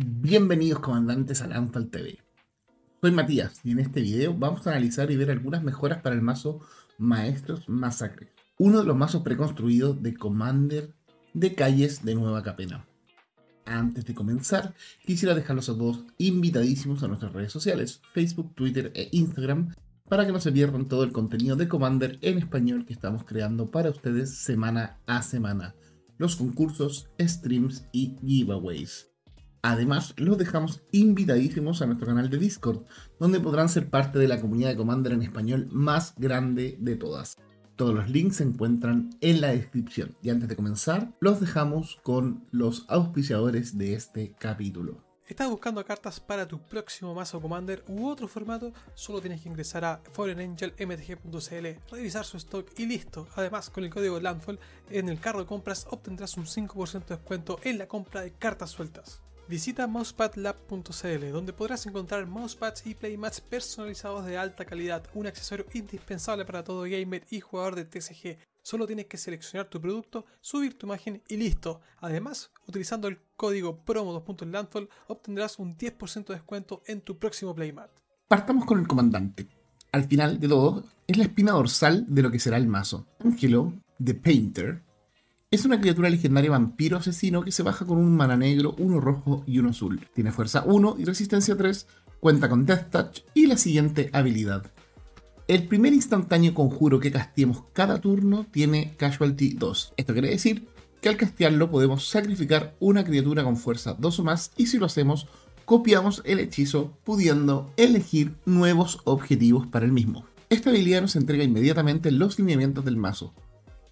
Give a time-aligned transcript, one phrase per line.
[0.00, 2.18] Bienvenidos comandantes a Landfall TV.
[3.00, 6.22] Soy Matías y en este video vamos a analizar y ver algunas mejoras para el
[6.22, 6.60] mazo
[6.98, 10.94] Maestros Masacre, uno de los mazos preconstruidos de Commander
[11.34, 12.86] de calles de Nueva Capena.
[13.66, 14.72] Antes de comenzar,
[15.04, 19.74] quisiera dejarlos a todos invitadísimos a nuestras redes sociales, Facebook, Twitter e Instagram,
[20.08, 23.72] para que no se pierdan todo el contenido de Commander en español que estamos creando
[23.72, 25.74] para ustedes semana a semana,
[26.18, 29.07] los concursos, streams y giveaways.
[29.62, 32.84] Además, los dejamos invitadísimos a nuestro canal de Discord,
[33.18, 37.36] donde podrán ser parte de la comunidad de Commander en español más grande de todas.
[37.76, 40.16] Todos los links se encuentran en la descripción.
[40.20, 45.04] Y antes de comenzar, los dejamos con los auspiciadores de este capítulo.
[45.28, 48.72] ¿Estás buscando cartas para tu próximo mazo Commander u otro formato?
[48.94, 53.28] Solo tienes que ingresar a foreignangelmtg.cl, revisar su stock y listo.
[53.36, 57.60] Además, con el código Landfall en el carro de compras obtendrás un 5% de descuento
[57.62, 59.20] en la compra de cartas sueltas.
[59.48, 66.44] Visita mousepadlab.cl donde podrás encontrar mousepads y playmats personalizados de alta calidad, un accesorio indispensable
[66.44, 68.36] para todo gamer y jugador de TCG.
[68.62, 71.80] Solo tienes que seleccionar tu producto, subir tu imagen y listo.
[71.96, 77.90] Además, utilizando el código promo2.landfall obtendrás un 10% de descuento en tu próximo playmat.
[78.28, 79.48] Partamos con el comandante.
[79.92, 83.06] Al final de todo, es la espina dorsal de lo que será el mazo.
[83.24, 83.72] Angelo,
[84.04, 84.82] The Painter,
[85.50, 89.44] es una criatura legendaria vampiro asesino que se baja con un mana negro, uno rojo
[89.46, 90.06] y uno azul.
[90.14, 91.86] Tiene fuerza 1 y resistencia 3,
[92.20, 94.70] cuenta con Death Touch y la siguiente habilidad.
[95.46, 99.94] El primer instantáneo conjuro que castiemos cada turno tiene Casualty 2.
[99.96, 100.68] Esto quiere decir
[101.00, 104.84] que al castearlo podemos sacrificar una criatura con fuerza 2 o más y si lo
[104.84, 105.28] hacemos
[105.64, 110.26] copiamos el hechizo pudiendo elegir nuevos objetivos para el mismo.
[110.50, 113.32] Esta habilidad nos entrega inmediatamente los lineamientos del mazo,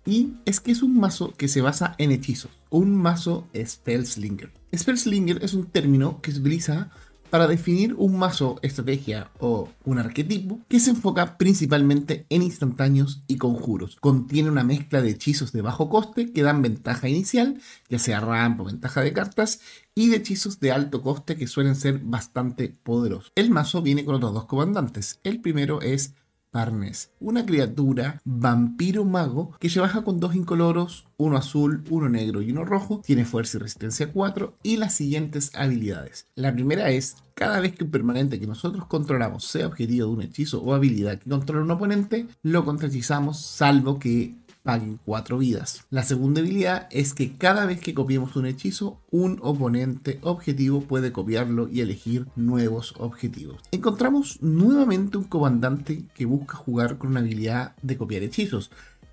[0.06, 4.53] y es que es un mazo que se basa en hechizos, un mazo Spellslinger.
[4.75, 6.91] Spellslinger es un término que se utiliza
[7.31, 13.37] para definir un mazo estrategia o un arquetipo que se enfoca principalmente en instantáneos y
[13.37, 13.97] conjuros.
[14.00, 18.61] Contiene una mezcla de hechizos de bajo coste que dan ventaja inicial, ya sea ramp
[18.61, 19.61] o ventaja de cartas,
[19.95, 23.33] y de hechizos de alto coste que suelen ser bastante poderosos.
[23.34, 25.21] El mazo viene con otros dos comandantes.
[25.25, 26.15] El primero es
[26.51, 32.43] Parnes, una criatura vampiro mago que se baja con dos incoloros, uno azul, uno negro
[32.43, 36.27] y uno rojo, tiene fuerza y resistencia 4 y las siguientes habilidades.
[36.34, 40.23] La primera es, cada vez que un permanente que nosotros controlamos sea objetivo de un
[40.23, 44.34] hechizo o habilidad que controla un oponente, lo contrahechizamos salvo que
[44.66, 45.84] paguen 4 vidas.
[45.91, 51.12] La segunda habilidad es que cada vez que copiemos un hechizo, un oponente objetivo puede
[51.12, 53.62] copiarlo y elegir nuevos objetivos.
[53.71, 58.72] Encontramos nuevamente un comandante que busca jugar con una habilidad de copiar hechizos,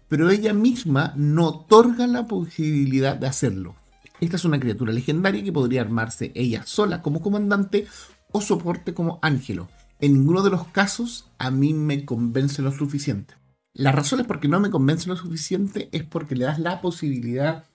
[0.09, 3.75] pero ella misma no otorga la posibilidad de hacerlo.
[4.21, 7.85] Esta es una criatura legendaria que podría armarse ella sola como comandante
[8.31, 9.69] o soporte como ángelo.
[9.99, 13.35] En ninguno de los casos a mí me convence lo suficiente.
[13.73, 17.65] La razón es porque no me convence lo suficiente, es porque le das la posibilidad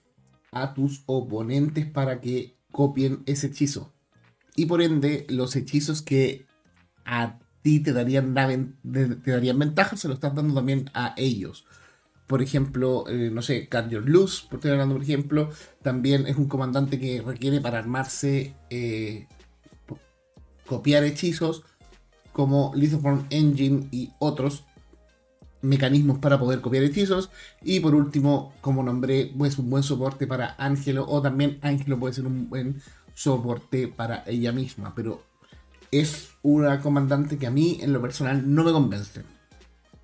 [0.53, 3.93] a tus oponentes para que copien ese hechizo.
[4.55, 6.47] Y por ende, los hechizos que
[7.05, 11.65] a ti te darían, te darían ventaja, se lo estás dando también a ellos.
[12.29, 15.51] Por ejemplo, eh, no sé, Card Your Loose, por estar hablando, por ejemplo,
[15.83, 19.27] también es un comandante que requiere para armarse eh,
[20.67, 21.65] copiar hechizos
[22.33, 24.65] como Lithoform Engine y otros
[25.63, 27.31] mecanismos para poder copiar hechizos.
[27.63, 32.15] Y por último, como nombré, es un buen soporte para Ángelo o también Ángelo puede
[32.15, 32.81] ser un buen
[33.15, 34.95] soporte para ella misma.
[34.95, 35.23] Pero
[35.91, 39.23] es una comandante que a mí en lo personal no me convence.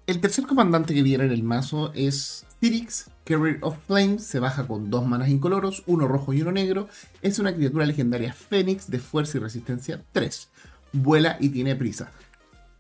[0.07, 4.67] El tercer comandante que viene en el mazo es Cyrix, Carrier of Flame, se baja
[4.67, 6.89] con dos manas incoloros, uno rojo y uno negro.
[7.23, 10.49] Es una criatura legendaria Fénix de fuerza y resistencia 3.
[10.93, 12.13] Vuela y tiene prisa.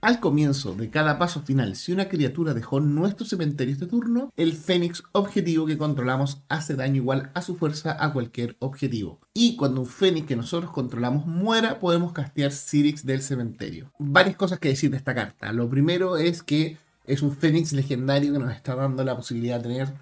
[0.05, 4.53] Al comienzo de cada paso final, si una criatura dejó nuestro cementerio este turno, el
[4.53, 9.19] Fénix objetivo que controlamos hace daño igual a su fuerza a cualquier objetivo.
[9.33, 13.93] Y cuando un Fénix que nosotros controlamos muera, podemos castear Sirix del cementerio.
[13.99, 15.55] Varias cosas que decir de esta carta.
[15.55, 19.71] Lo primero es que es un Fénix legendario que nos está dando la posibilidad de
[19.71, 19.95] tener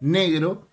[0.00, 0.68] negro.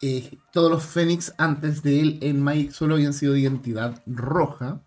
[0.00, 4.82] Eh, todos los Fénix antes de él en Magic solo habían sido de identidad roja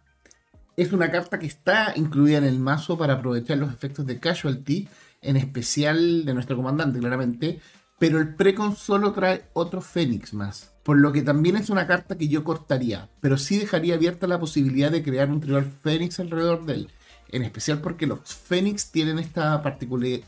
[0.78, 4.88] es una carta que está incluida en el mazo para aprovechar los efectos de Casualty,
[5.24, 7.60] en especial de nuestro comandante, claramente.
[7.98, 10.72] Pero el Precon solo trae otro Fénix más.
[10.84, 13.10] Por lo que también es una carta que yo cortaría.
[13.22, 16.92] Pero sí dejaría abierta la posibilidad de crear un trigger Fénix alrededor de él.
[17.30, 19.62] En especial porque los Fénix tienen esta,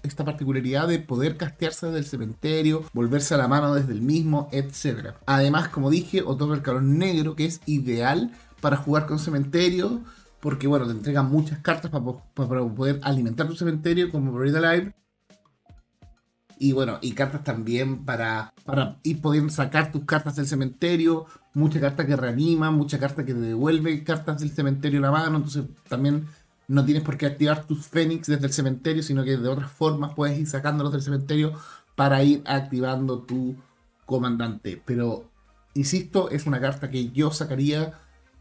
[0.03, 4.49] esta particularidad de poder castearse desde el cementerio, volverse a la mano desde el mismo,
[4.51, 5.11] etc.
[5.27, 10.03] Además, como dije, otorga el calor negro que es ideal para jugar con cementerio
[10.39, 12.05] porque bueno, te entregan muchas cartas para,
[12.75, 14.93] poder alimentar tu cementerio como Buried Alive.
[16.61, 21.79] Y bueno, y cartas también para, para ir pudiendo sacar tus cartas del cementerio, mucha
[21.79, 25.63] carta que reanima, mucha carta que te devuelve cartas del cementerio a la mano, entonces
[25.87, 26.27] también
[26.67, 30.13] no tienes por qué activar tus Fénix desde el cementerio, sino que de otras formas
[30.13, 31.53] puedes ir sacándolos del cementerio
[31.95, 33.55] para ir activando tu
[34.05, 34.81] comandante.
[34.85, 35.31] Pero,
[35.73, 37.93] insisto, es una carta que yo sacaría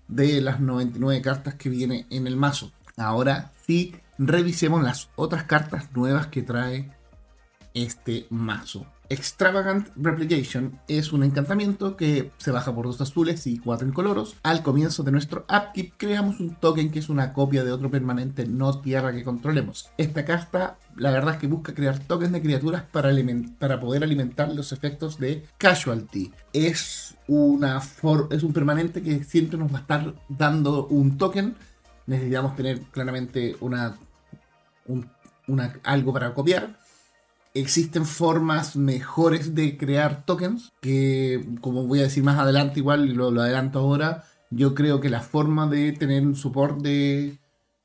[0.09, 2.73] de las 99 cartas que viene en el mazo.
[2.97, 6.91] Ahora sí, revisemos las otras cartas nuevas que trae
[7.75, 8.87] este mazo.
[9.11, 14.37] Extravagant Replication es un encantamiento que se baja por dos azules y cuatro incoloros.
[14.43, 18.47] Al comienzo de nuestro upkeep creamos un token que es una copia de otro permanente
[18.47, 19.89] no tierra que controlemos.
[19.97, 23.11] Esta carta la verdad es que busca crear tokens de criaturas para,
[23.81, 26.33] poder alimentar los efectos de Casualty.
[26.53, 27.81] Es, una
[28.31, 31.55] es un permanente que siempre nos va a estar dando un token.
[32.07, 33.97] Necesitamos tener claramente una
[35.85, 36.78] algo para copiar
[37.61, 43.31] existen formas mejores de crear tokens que, como voy a decir más adelante, igual lo,
[43.31, 47.39] lo adelanto ahora, yo creo que la forma de tener un support de,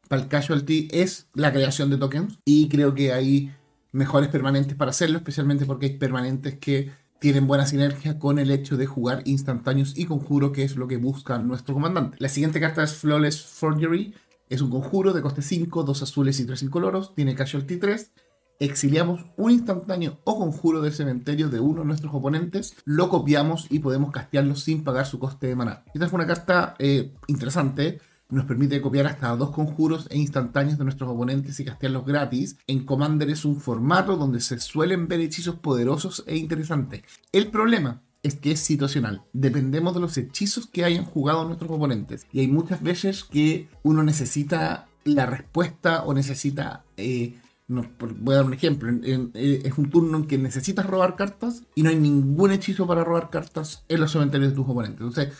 [0.07, 3.51] para el casualty es la creación de tokens y creo que hay
[3.91, 8.75] mejores permanentes para hacerlo, especialmente porque hay permanentes que tienen buena sinergia con el hecho
[8.75, 12.17] de jugar instantáneos y conjuro, que es lo que busca nuestro comandante.
[12.19, 14.13] La siguiente carta es Flawless Forgery.
[14.49, 17.15] Es un conjuro de coste 5, 2 azules y 3 incoloros.
[17.15, 18.11] Tiene Casualty 3
[18.59, 23.79] exiliamos un instantáneo o conjuro del cementerio de uno de nuestros oponentes, lo copiamos y
[23.79, 25.83] podemos castearlo sin pagar su coste de maná.
[25.93, 27.99] Esta es una carta eh, interesante.
[28.29, 32.57] Nos permite copiar hasta dos conjuros e instantáneos de nuestros oponentes y castearlos gratis.
[32.65, 37.03] En Commander es un formato donde se suelen ver hechizos poderosos e interesantes.
[37.31, 39.23] El problema es que es situacional.
[39.33, 42.25] Dependemos de los hechizos que hayan jugado nuestros oponentes.
[42.31, 47.35] Y hay muchas veces que uno necesita la respuesta o necesita eh,
[47.67, 48.91] voy a dar un ejemplo.
[49.03, 53.03] Eh, es un turno en que necesitas robar cartas y no hay ningún hechizo para
[53.03, 55.01] robar cartas en los cementerios de tus oponentes.
[55.01, 55.33] Entonces,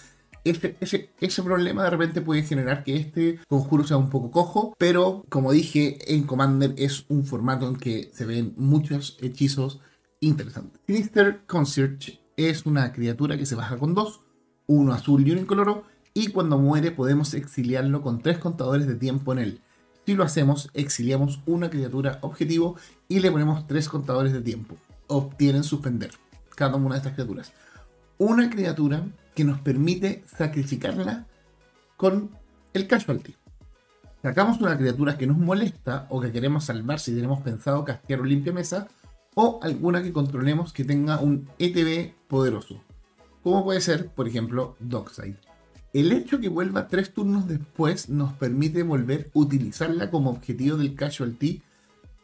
[0.44, 5.24] ese, ese, problema de repente puede generar que este conjuro sea un poco cojo, pero
[5.30, 9.80] como dije, en Commander es un formato en que se ven muchos hechizos
[10.20, 10.82] interesantes.
[10.86, 14.22] Sinister Concierge es una criatura que se baja con dos,
[14.68, 19.32] uno azul y uno incoloro, y cuando muere podemos exiliarlo con tres contadores de tiempo
[19.32, 19.62] en él.
[20.06, 22.76] Si lo hacemos, exiliamos una criatura objetivo
[23.08, 24.76] y le ponemos tres contadores de tiempo.
[25.08, 26.12] Obtienen suspender
[26.56, 27.54] cada una de estas criaturas.
[28.18, 31.26] Una criatura que nos permite sacrificarla
[31.96, 32.32] con
[32.74, 33.36] el casualty.
[34.22, 38.30] Sacamos una criatura que nos molesta o que queremos salvar si tenemos pensado castear un
[38.30, 38.88] limpia mesa
[39.36, 42.82] o alguna que controlemos que tenga un ETB poderoso.
[43.42, 45.53] Como puede ser, por ejemplo, Dockside.
[45.94, 50.96] El hecho que vuelva tres turnos después nos permite volver a utilizarla como objetivo del
[50.96, 51.62] casualty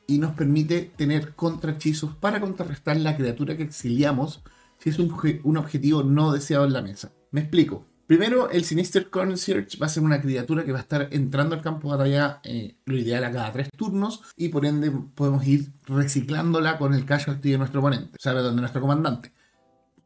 [0.07, 4.41] y nos permite tener contrahechizos para contrarrestar la criatura que exiliamos
[4.79, 7.11] si es un, objetivo no deseado en la mesa.
[7.29, 7.85] Me explico.
[8.07, 11.61] Primero, el Sinister Concierge va a ser una criatura que va a estar entrando al
[11.61, 15.69] campo de batalla, eh, lo ideal a cada tres turnos, y por ende podemos ir
[15.85, 19.31] reciclándola con el casualty de nuestro oponente, o sea, de nuestro comandante.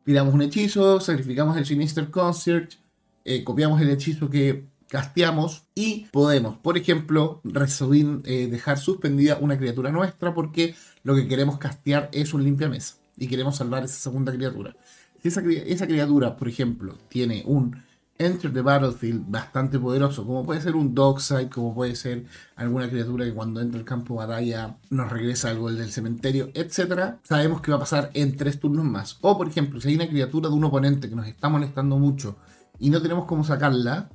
[0.03, 2.82] Tiramos un hechizo, sacrificamos el Sinister Concierge,
[3.25, 9.91] eh, copiamos el hechizo que casteamos y podemos, por ejemplo, eh, dejar suspendida una criatura
[9.91, 14.31] nuestra porque lo que queremos castear es un limpia mesa y queremos salvar esa segunda
[14.31, 14.75] criatura.
[15.23, 17.81] Si esa, criatura, por ejemplo, tiene un
[18.19, 22.25] Enter the Battlefield bastante poderoso, como puede ser un Dogside, como puede ser
[22.55, 27.15] alguna criatura que cuando entra al campo de batalla nos regresa algo del cementerio, etc.
[27.23, 29.17] Sabemos que va a pasar en tres turnos más.
[29.21, 32.35] O por ejemplo, si hay una criatura de un oponente que nos está molestando mucho
[32.79, 34.09] y no tenemos cómo sacarla,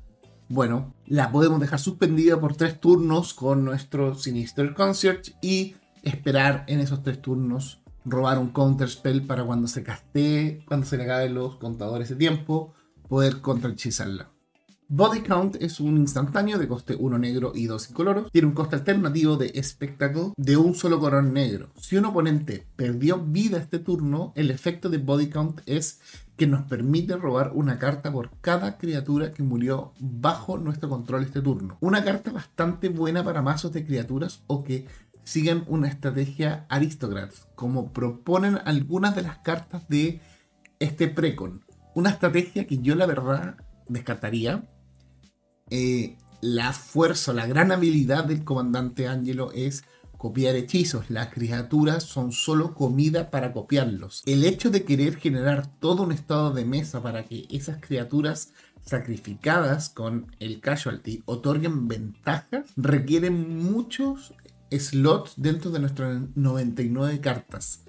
[0.48, 6.80] bueno, la podemos dejar suspendida por tres turnos con nuestro Sinister Concert y esperar en
[6.80, 11.34] esos tres turnos robar un counter spell para cuando se castee, cuando se le acaben
[11.34, 12.72] los contadores de tiempo,
[13.08, 14.30] poder contrahechizarla.
[14.90, 18.32] Body Count es un instantáneo de coste 1 negro y 2 incoloros.
[18.32, 21.68] Tiene un coste alternativo de Spectacle de un solo color negro.
[21.78, 26.00] Si un oponente perdió vida este turno, el efecto de Body Count es
[26.38, 31.42] que nos permite robar una carta por cada criatura que murió bajo nuestro control este
[31.42, 31.76] turno.
[31.80, 34.86] Una carta bastante buena para mazos de criaturas o que
[35.24, 40.20] siguen una estrategia Aristocrats, como proponen algunas de las cartas de
[40.78, 41.64] este precon.
[41.96, 43.56] Una estrategia que yo la verdad
[43.88, 44.62] descartaría,
[45.70, 49.82] eh, la fuerza, la gran habilidad del comandante Angelo es
[50.18, 51.08] copiar hechizos.
[51.08, 54.22] Las criaturas son solo comida para copiarlos.
[54.26, 58.52] El hecho de querer generar todo un estado de mesa para que esas criaturas
[58.84, 64.34] sacrificadas con el casualty otorguen ventajas requiere muchos
[64.70, 67.84] slots dentro de nuestras 99 cartas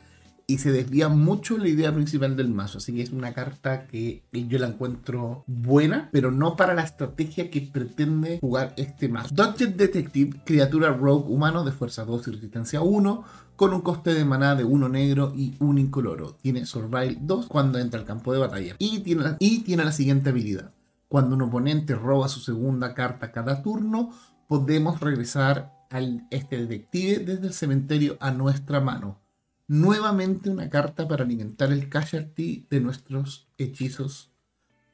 [0.50, 2.80] y se desvía mucho la idea principal del mazo.
[2.80, 7.52] Así que es una carta que yo la encuentro buena, pero no para la estrategia
[7.52, 9.30] que pretende jugar este mazo.
[9.32, 13.24] Dodget Detective, criatura rogue humano de fuerza 2 y resistencia 1,
[13.56, 16.34] con un coste de maná de 1 negro y 1 incoloro.
[16.42, 18.76] Tiene Survival 2 cuando entra al campo de batalla.
[18.80, 20.74] Y tiene, la, y tiene la siguiente habilidad.
[21.08, 24.10] Cuando un oponente roba su segunda carta cada turno,
[24.48, 29.29] podemos regresar al este detective desde el cementerio a nuestra mano
[29.70, 34.32] nuevamente una carta para alimentar el casualty de nuestros hechizos,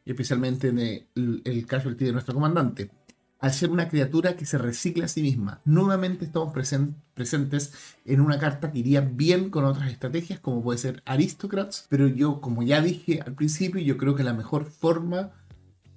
[0.05, 2.91] especialmente de el casualty de nuestro comandante.
[3.39, 8.37] Al ser una criatura que se recicla a sí misma, nuevamente estamos presentes en una
[8.37, 12.81] carta que iría bien con otras estrategias, como puede ser Aristocrats, pero yo, como ya
[12.81, 15.31] dije al principio, yo creo que la mejor forma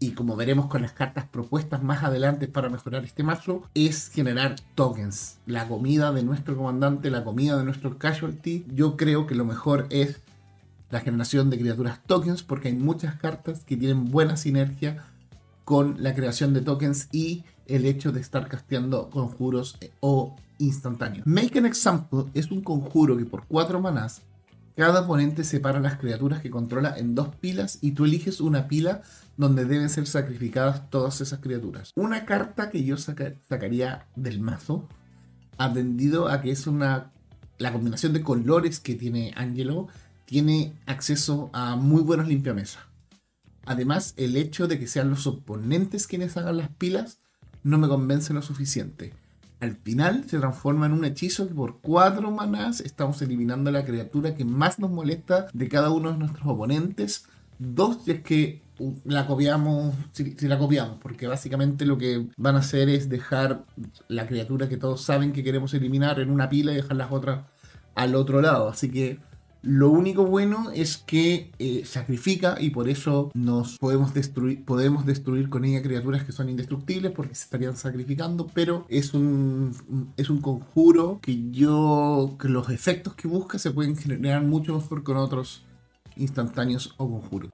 [0.01, 4.57] y como veremos con las cartas propuestas más adelante para mejorar este mazo, es generar
[4.75, 5.39] tokens.
[5.47, 8.65] La comida de nuestro comandante, la comida de nuestro casualty.
[8.73, 10.21] Yo creo que lo mejor es
[10.91, 15.05] la generación de criaturas tokens porque hay muchas cartas que tienen buena sinergia
[15.65, 21.27] con la creación de tokens y el hecho de estar casteando conjuros eh, o instantáneos.
[21.27, 24.23] Make an Example es un conjuro que por 4 manás
[24.79, 29.03] cada oponente separa las criaturas que controla en dos pilas y tú eliges una pila
[29.37, 31.91] donde deben ser sacrificadas todas esas criaturas.
[31.97, 34.89] Una carta que yo sacaría del mazo,
[35.57, 37.11] atendido a que es una...
[37.59, 39.89] La combinación de colores que tiene Angelo
[40.27, 42.87] tiene acceso a muy buenos limpiamesa.
[43.67, 47.19] Además, el hecho de que sean los oponentes quienes hagan las pilas
[47.65, 49.13] no me convence lo suficiente
[49.61, 54.35] al final se transforma en un hechizo que por cuatro manás estamos eliminando la criatura
[54.35, 57.27] que más nos molesta de cada uno de nuestros oponentes.
[57.59, 58.63] Dos, si es que
[59.05, 63.65] la copiamos, si, la copiamos, porque básicamente lo que van a hacer es dejar
[64.07, 67.47] la criatura que todos saben que queremos eliminar en una pila y dejar las otras
[67.97, 68.69] al otro lado.
[68.69, 69.19] Así que
[69.63, 75.49] lo único bueno es que eh, sacrifica y por eso nos podemos destruir, podemos destruir
[75.49, 79.75] con ella criaturas que son indestructibles porque se estarían sacrificando, pero es un,
[80.17, 85.03] es un conjuro que yo, que los efectos que busca se pueden generar mucho mejor
[85.03, 85.65] con otros
[86.17, 87.51] instantáneos o conjuros.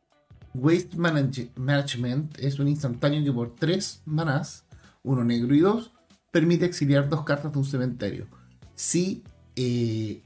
[0.54, 4.64] Waste Management es un instantáneo que por 3 manás,
[5.02, 5.90] uno negro y 2,
[6.30, 8.26] permite exiliar dos cartas de un cementerio.
[8.74, 9.22] Si
[9.56, 10.22] eh,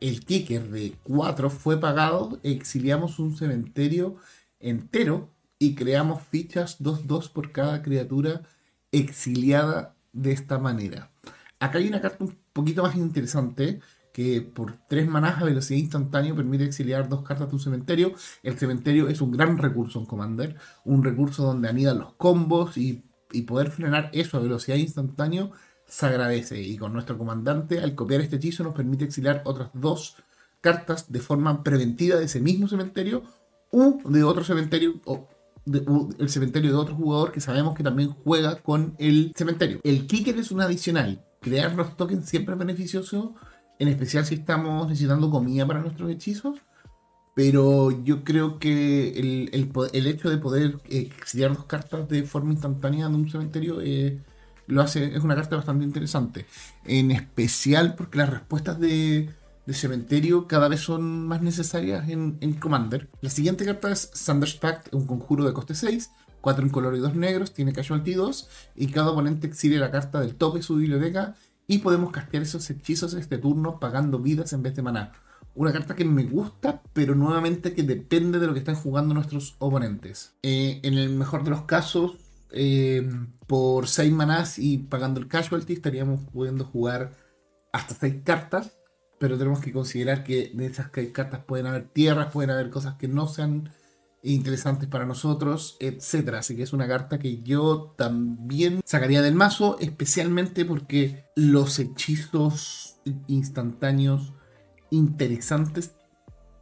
[0.00, 4.16] el kicker de 4 fue pagado, exiliamos un cementerio
[4.58, 8.42] entero y creamos fichas 2-2 por cada criatura
[8.92, 11.10] exiliada de esta manera.
[11.58, 13.80] Acá hay una carta un poquito más interesante
[14.12, 18.14] que por 3 manás a velocidad instantánea permite exiliar dos cartas de un cementerio.
[18.42, 23.04] El cementerio es un gran recurso en Commander, un recurso donde anidan los combos y,
[23.30, 25.50] y poder frenar eso a velocidad instantánea
[25.90, 26.62] se agradece.
[26.62, 30.16] Y con nuestro comandante, al copiar este hechizo, nos permite exiliar otras dos
[30.60, 33.22] cartas de forma preventiva de ese mismo cementerio
[33.72, 35.28] u de otro cementerio o
[35.66, 39.80] el cementerio de otro jugador que sabemos que también juega con el cementerio.
[39.84, 41.24] El kicker es un adicional.
[41.40, 43.34] Crear los tokens siempre es beneficioso,
[43.78, 46.58] en especial si estamos necesitando comida para nuestros hechizos.
[47.34, 53.14] Pero yo creo que el, hecho de poder exiliar dos cartas de forma instantánea de
[53.14, 54.20] un cementerio eh,
[54.70, 56.46] lo hace, es una carta bastante interesante.
[56.84, 59.30] En especial porque las respuestas de,
[59.72, 63.08] cementerio cada vez son más necesarias en, Commander.
[63.20, 66.10] La siguiente carta es Sanders Pact, un conjuro de coste 6,
[66.40, 70.20] 4 en color y 2 negros, tiene casualty 2, y cada oponente exhibe la carta
[70.20, 71.36] del tope de su biblioteca
[71.68, 75.12] y podemos castear esos hechizos este turno pagando vidas en vez de maná.
[75.54, 79.56] Una carta que me gusta, pero nuevamente que depende de lo que están jugando nuestros
[79.58, 80.34] oponentes.
[80.42, 82.16] Eh, en el mejor de los casos,
[82.52, 83.08] eh,
[83.46, 87.12] por 6 manás y pagando el casualty estaríamos pudiendo jugar
[87.72, 88.78] hasta 6 cartas,
[89.18, 93.08] pero tenemos que considerar que de esas cartas pueden haber tierras, pueden haber cosas que
[93.08, 93.70] no sean
[94.22, 96.34] interesantes para nosotros, etc.
[96.34, 103.00] Así que es una carta que yo también sacaría del mazo, especialmente porque los hechizos
[103.26, 104.32] instantáneos
[104.90, 105.94] interesantes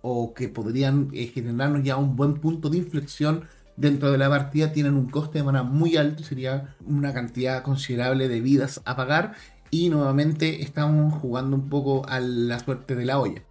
[0.03, 3.45] o que podrían eh, generarnos ya un buen punto de inflexión
[3.79, 8.29] dentro de la partida tienen un coste de mana muy alto, sería una cantidad considerable
[8.29, 9.35] de vidas a pagar
[9.71, 13.43] y nuevamente estamos jugando un poco a la suerte de la olla.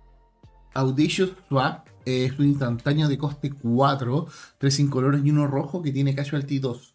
[0.74, 6.14] Audacious Swap es un instantáneo de coste 4, 3 colores y uno rojo que tiene
[6.14, 6.94] Casualty 2.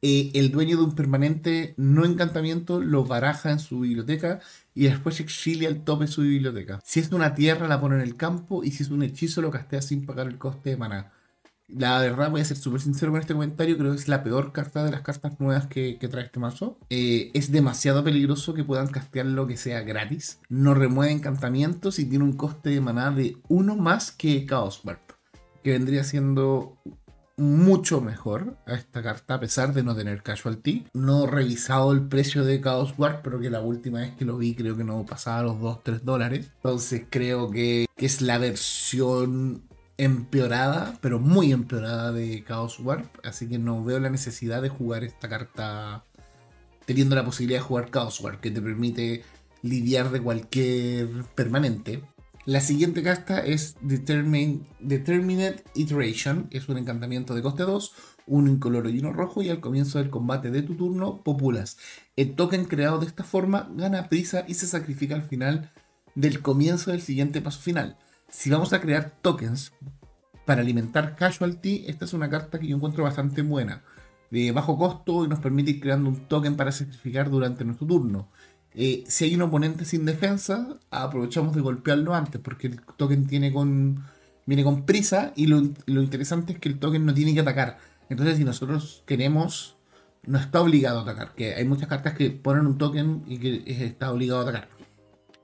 [0.00, 4.40] eh, el dueño de un permanente no encantamiento lo baraja en su biblioteca
[4.74, 6.80] y después exilia el tope de su biblioteca.
[6.84, 9.50] Si es una tierra, la pone en el campo y si es un hechizo, lo
[9.50, 11.12] castea sin pagar el coste de maná.
[11.68, 13.76] La verdad, voy a ser súper sincero con este comentario.
[13.76, 16.78] Creo que es la peor carta de las cartas nuevas que, trae este mazo.
[16.88, 20.40] Eh, es demasiado peligroso que puedan castear lo que sea gratis.
[20.48, 25.12] No remueve encantamientos y tiene un coste de maná de uno más que Chaos Warp.
[25.62, 26.78] Que vendría siendo
[27.36, 30.86] mucho mejor a esta carta a pesar de no tener casualty.
[30.94, 34.38] No he revisado el precio de Chaos Warp, pero que la última vez que lo
[34.38, 36.50] vi creo que no pasaba los 2-3 dólares.
[36.56, 39.67] Entonces creo que es la versión
[39.98, 45.04] empeorada, pero muy empeorada de Chaos Warp, así que no veo la necesidad de jugar
[45.04, 46.04] esta carta
[46.86, 49.24] teniendo la posibilidad de jugar Chaos Warp, que te permite
[49.62, 52.02] lidiar de cualquier permanente.
[52.46, 57.92] La siguiente carta es Determine, Determinate Iteration, es un encantamiento de coste 2,
[58.28, 61.76] uno incoloro y uno rojo, y al comienzo del combate de tu turno populas.
[62.16, 65.72] El token creado de esta forma gana prisa y se sacrifica al final
[66.14, 67.98] del comienzo del siguiente paso final
[68.28, 69.72] si vamos a crear tokens
[70.44, 73.82] para alimentar casualty, esta es una carta que yo encuentro bastante buena.
[74.30, 78.28] De bajo costo y nos permite ir creando un token para sacrificar durante nuestro turno.
[78.74, 83.52] Eh, si hay un oponente sin defensa, aprovechamos de golpearlo antes, porque el token tiene
[83.52, 84.04] con,
[84.46, 87.78] viene con prisa y lo, lo interesante es que el token no tiene que atacar.
[88.10, 89.76] Entonces, si nosotros queremos,
[90.26, 91.34] no está obligado a atacar.
[91.34, 94.77] Que hay muchas cartas que ponen un token y que está obligado a atacar.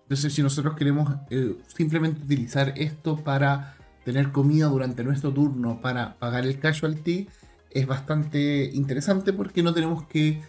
[0.04, 6.18] Entonces, si nosotros queremos eh, simplemente utilizar esto para tener comida durante nuestro turno, para
[6.18, 7.28] pagar el casualty,
[7.70, 10.42] es bastante interesante porque no tenemos que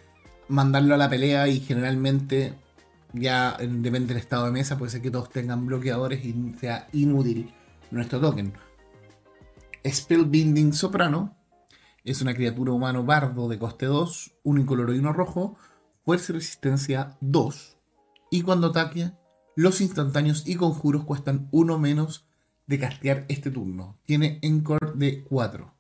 [0.50, 2.54] mandarlo a la pelea y generalmente
[3.14, 7.54] ya depende del estado de mesa, puede ser que todos tengan bloqueadores y sea inútil
[7.92, 8.54] nuestro token.
[9.86, 11.38] Spellbinding Soprano
[12.04, 15.56] es una criatura humano bardo de coste 2, un incoloro y uno rojo,
[16.04, 17.78] fuerza y resistencia 2,
[18.32, 19.12] y cuando ataque
[19.56, 22.28] los instantáneos y conjuros cuestan uno menos
[22.68, 23.98] de castear este turno.
[24.06, 25.74] Tiene Encore de 4.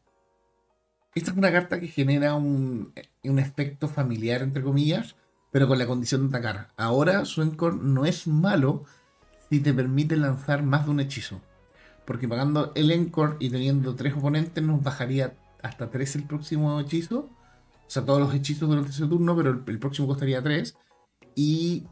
[1.13, 5.15] Esta es una carta que genera un, efecto familiar, entre comillas,
[5.51, 6.73] pero con la condición de atacar.
[6.77, 8.83] Ahora su Encore no es malo
[9.49, 11.41] si te permite lanzar más de un hechizo.
[12.05, 17.29] Porque pagando el Encore y teniendo tres oponentes nos bajaría hasta 3 el próximo hechizo.
[17.88, 20.75] O sea, todos los hechizos durante ese turno, pero el, el próximo costaría 3.
[21.35, 21.88] Y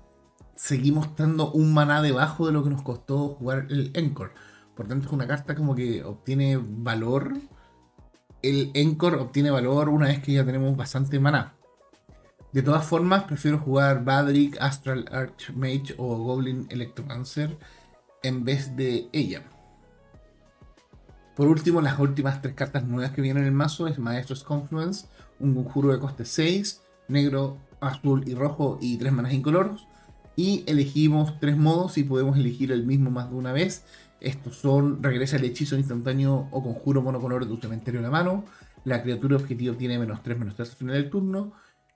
[0.56, 4.32] seguimos estando un maná debajo de lo que nos costó jugar el Encore.
[4.76, 7.34] Por tanto, es una carta como que obtiene valor.
[8.42, 11.54] El Encore obtiene valor una vez que ya tenemos bastante maná.
[12.52, 17.58] De todas formas, prefiero jugar Badric, Astral Archmage o Goblin Electromancer
[18.22, 19.44] en vez de ella.
[21.36, 25.08] Por último, las últimas tres cartas nuevas que vienen en el mazo es Maestros Confluence,
[25.40, 29.88] un conjuro de coste 6, negro, azul y rojo y tres manas incoloros
[30.36, 33.84] y elegimos tres modos y podemos elegir el mismo más de una vez.
[34.20, 38.46] Estos son regresa el hechizo instantáneo o conjuro monocolor de tu cementerio en la mano.
[38.86, 41.54] La criatura objetivo tiene menos 3, menos 3 al final del turno.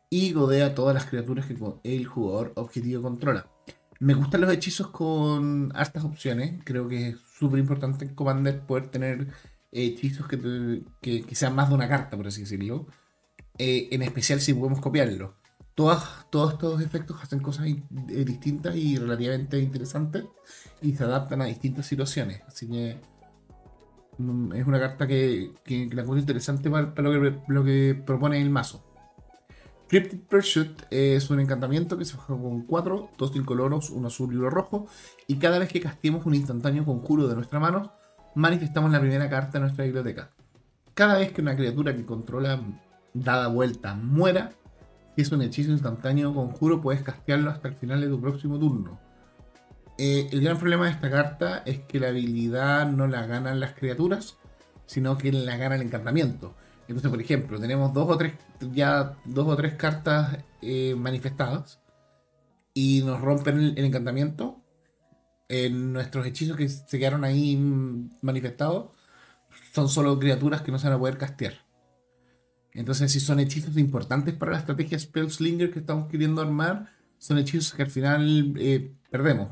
[0.10, 3.48] Y godea todas las criaturas que el jugador objetivo controla.
[4.00, 6.62] Me gustan los hechizos con hartas opciones.
[6.64, 9.28] Creo que es súper importante en Commander poder tener
[9.72, 12.88] hechizos que, que, sean más de una carta, por así decirlo.
[13.58, 15.37] Eh, en especial si podemos copiarlo
[15.78, 20.26] todos estos efectos hacen cosas eh, distintas y relativamente interesantes
[20.82, 22.42] y se adaptan a distintas situaciones.
[22.48, 22.98] Así que
[24.18, 28.84] mm, es una carta que, la encuentro interesante para, lo, que, propone el mazo.
[29.88, 34.38] Cryptic Pursuit es un encantamiento que se juega con 4, 2 incoloros, 1 azul y
[34.38, 34.88] 1 rojo.
[35.28, 37.94] Y cada vez que castemos un instantáneo conjuro de nuestra mano,
[38.34, 40.32] manifestamos la primera carta de nuestra biblioteca.
[40.96, 42.60] Cada vez que una criatura que controla
[43.14, 44.52] dada vuelta muera,
[45.18, 49.00] si es un hechizo instantáneo conjuro, puedes castearlo hasta el final de tu próximo turno.
[49.98, 53.74] Eh, el gran problema de esta carta es que la habilidad no la ganan las
[53.74, 54.38] criaturas,
[54.86, 56.54] sino que la gana el encantamiento.
[56.88, 61.80] Entonces, por ejemplo, tenemos dos o tres, ya dos o tres cartas eh, manifestadas
[62.76, 64.62] y nos rompen el, encantamiento.
[65.50, 67.58] En nuestros hechizos que se quedaron ahí
[68.22, 68.92] manifestados
[69.74, 71.67] son solo criaturas que no se van a poder castear.
[72.78, 77.74] Entonces, si son hechizos importantes para la estrategia Spellslinger que estamos queriendo armar, son hechizos
[77.74, 79.50] que al final eh, perdemos.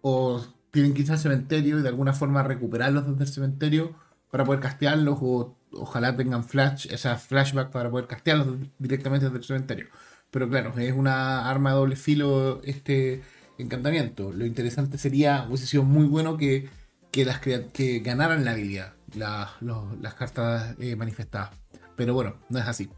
[0.00, 3.94] O tienen que irse al cementerio y de alguna forma recuperarlos desde el cementerio
[4.30, 9.44] para poder castearlos, o ojalá tengan flash, esa flashback para poder castearlos directamente desde el
[9.44, 9.86] cementerio.
[10.30, 13.22] Pero claro, es una arma de doble filo este
[13.58, 14.32] encantamiento.
[14.32, 16.70] Lo interesante sería, hubiese sido muy bueno que,
[17.12, 21.59] las, que ganaran la habilidad las cartas eh, manifestadas.
[22.00, 22.88] Pero bueno, no es así.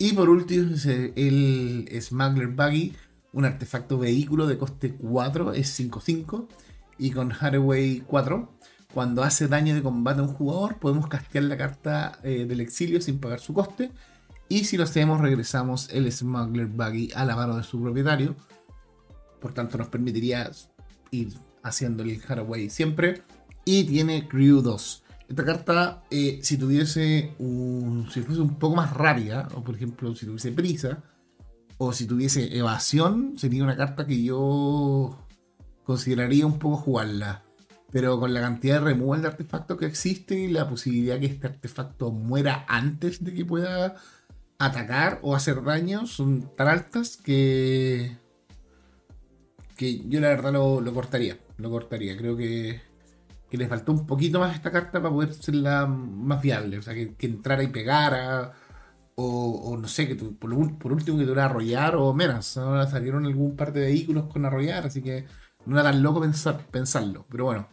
[0.00, 0.74] Y por último,
[1.14, 2.92] el Smuggler Buggy,
[3.32, 6.48] un artefacto vehículo de coste 4, es 5-5,
[6.98, 8.52] y con Haraway 4.
[8.92, 13.00] Cuando hace daño de combate a un jugador, podemos castear la carta eh, del exilio
[13.00, 13.92] sin pagar su coste.
[14.48, 18.34] Y si lo hacemos, regresamos el Smuggler Buggy a la mano de su propietario.
[19.40, 20.50] Por tanto, nos permitiría
[21.12, 23.22] ir haciendo el Haraway siempre.
[23.64, 25.04] Y tiene Crew 2.
[25.28, 28.08] Esta carta, eh, si tuviese un.
[28.10, 31.02] Si fuese un poco más rápida, o por ejemplo, si tuviese prisa,
[31.76, 35.26] o si tuviese evasión, sería una carta que yo
[35.84, 37.44] consideraría un poco jugarla.
[37.90, 41.46] Pero con la cantidad de removal de artefactos que existe y la posibilidad que este
[41.46, 43.96] artefacto muera antes de que pueda
[44.58, 48.16] atacar o hacer daño son tan altas que.
[49.76, 51.38] que yo la verdad lo, cortaría.
[51.58, 52.16] Lo cortaría.
[52.16, 52.80] Creo que,
[53.50, 56.78] que le faltó un poquito más esta carta para poder serla más viable.
[56.78, 58.52] O sea, que, entrara y pegara.
[59.16, 62.46] O, no sé, que por, último que tuviera arrollar o menos.
[62.46, 65.26] Salieron algún par de vehículos con arrollar, así que
[65.66, 67.26] no era tan loco pensar, pensarlo.
[67.28, 67.68] Pero bueno,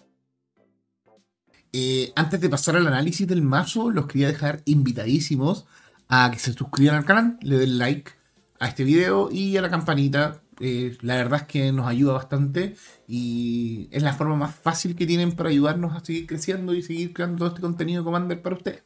[1.72, 5.66] eh, antes de pasar al análisis del mazo, los quería dejar invitadísimos
[6.08, 8.12] a que se suscriban al canal, le den like
[8.60, 10.42] a este video y a la campanita.
[10.60, 12.76] Eh, la verdad es que nos ayuda bastante
[13.08, 17.14] y es la forma más fácil que tienen para ayudarnos a seguir creciendo y seguir
[17.14, 18.84] creando todo este contenido de Commander para ustedes.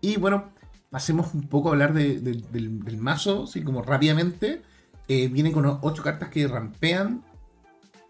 [0.00, 0.52] Y bueno,
[0.90, 4.62] pasemos un poco a hablar del, mazo, así como rápidamente.
[5.08, 7.24] Eh, viene con 8 cartas que rampean.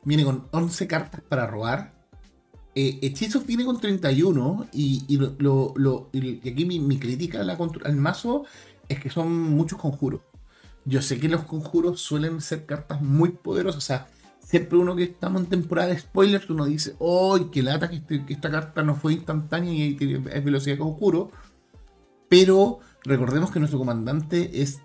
[0.05, 2.03] Viene con 11 cartas para robar
[2.75, 5.75] eh, hechizos viene con 31 y, y, lo,
[6.11, 8.45] aquí mi, crítica al mazo
[8.89, 10.23] es que son muchos conjuros.
[10.85, 13.79] Yo sé que los conjuros suelen ser cartas muy poderosas.
[13.79, 14.09] O sea,
[14.41, 18.25] siempre uno que estamos en temporada de spoilers, uno dice, ¡ay, qué lata que, este,
[18.29, 19.97] esta carta no fue instantánea y
[20.31, 21.31] es velocidad conjuro!
[22.29, 24.81] Pero recordemos que nuestro comandante es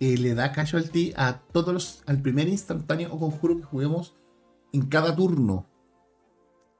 [0.00, 4.14] eh, le da casualty a todos los, al primer instantáneo o conjuro que juguemos
[4.72, 5.66] en cada turno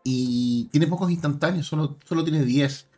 [0.05, 2.89] y tiene pocos instantáneos, solo, solo tiene 10.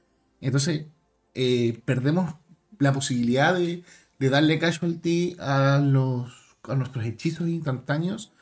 [0.42, 0.86] Entonces,
[1.34, 2.34] eh, perdemos
[2.78, 3.82] la posibilidad de,
[4.28, 6.32] darle casualty a, los,
[6.64, 8.32] a nuestros hechizos instantáneos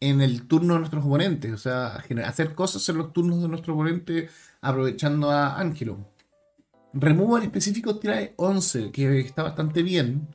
[0.00, 1.52] en el turno de nuestros oponentes.
[1.52, 4.28] O sea, hacer cosas en los turnos de nuestro oponente
[4.60, 5.98] aprovechando a Ángelo.
[6.92, 10.28] Removal específico trae 11, que está bastante bien.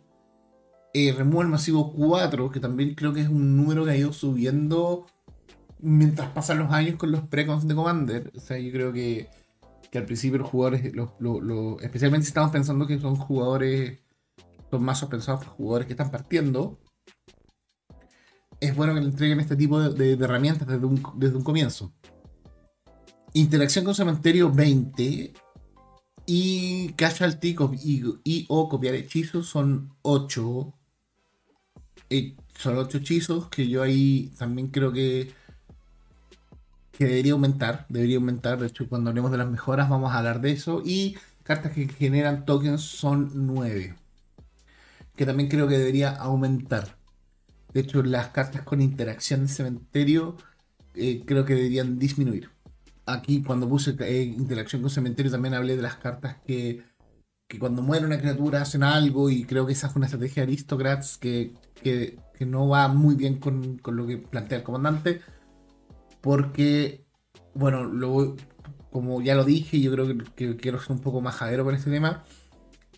[0.93, 5.05] Eh, removal masivo 4, que también creo que es un número que ha ido subiendo
[5.79, 8.31] mientras pasan los años con los precons de Commander.
[8.35, 9.29] O sea, yo creo que,
[9.93, 10.83] al principio los jugadores,
[11.81, 13.99] especialmente si estamos pensando que son jugadores,
[14.69, 16.79] son más pensados para jugadores que están partiendo,
[18.59, 21.93] es bueno que le entreguen este tipo de, herramientas desde un, comienzo.
[23.33, 25.33] Interacción con cementerio 20
[26.25, 30.73] y casualty y, y o copiar hechizos son 8.
[32.09, 35.31] Eh, son 8 hechizos que yo ahí también creo que
[36.99, 40.41] que debería aumentar, debería aumentar, de hecho cuando hablemos de las mejoras vamos a hablar
[40.41, 43.95] de eso, y cartas que generan tokens son 9,
[45.19, 46.97] que también creo que debería aumentar.
[47.73, 50.37] De hecho las cartas con interacción de cementerio
[50.95, 52.51] eh, creo que deberían disminuir.
[53.05, 56.83] Aquí cuando puse eh, interacción con cementerio también hablé de las cartas que,
[57.49, 60.53] que, cuando muere una criatura hacen algo y creo que esa es una estrategia de
[60.53, 61.51] Aristocrats que,
[61.83, 65.19] que, que no va muy bien con, con lo que plantea el comandante
[66.21, 67.03] porque,
[67.53, 67.91] bueno,
[68.89, 71.91] como ya lo dije, yo creo que, quiero ser un poco más jadero con este
[71.91, 72.23] tema.